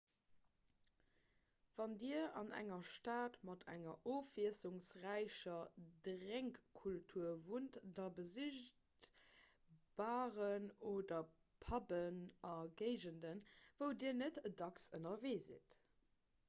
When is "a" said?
12.53-12.55